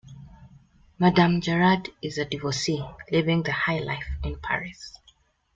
[0.97, 4.97] Madame Gerard is a divorcee living the high life in Paris.